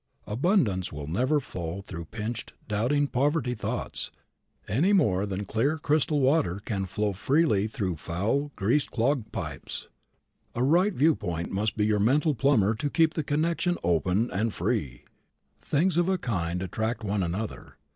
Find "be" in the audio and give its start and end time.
11.77-11.85